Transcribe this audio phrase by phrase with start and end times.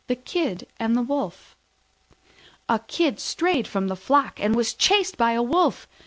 [0.07, 1.55] THE KID AND THE WOLF
[2.67, 5.87] A Kid strayed from the flock and was chased by a Wolf.